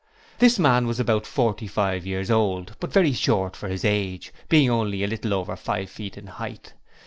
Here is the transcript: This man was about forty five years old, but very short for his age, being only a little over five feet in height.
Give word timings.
This 0.39 0.57
man 0.57 0.87
was 0.87 0.99
about 0.99 1.27
forty 1.27 1.67
five 1.67 2.07
years 2.07 2.31
old, 2.31 2.75
but 2.79 2.91
very 2.91 3.13
short 3.13 3.55
for 3.55 3.69
his 3.69 3.85
age, 3.85 4.33
being 4.49 4.67
only 4.67 5.03
a 5.03 5.07
little 5.07 5.31
over 5.31 5.55
five 5.55 5.91
feet 5.91 6.17
in 6.17 6.25
height. 6.25 6.73